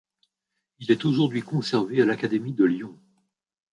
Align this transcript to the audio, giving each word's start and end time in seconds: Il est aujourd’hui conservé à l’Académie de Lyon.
Il 0.79 0.89
est 0.89 1.05
aujourd’hui 1.05 1.43
conservé 1.43 2.01
à 2.01 2.05
l’Académie 2.05 2.53
de 2.53 2.65
Lyon. 2.65 2.97